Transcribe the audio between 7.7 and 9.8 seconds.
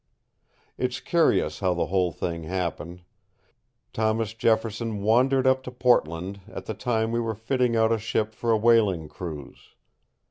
out a ship for a whaling cruise.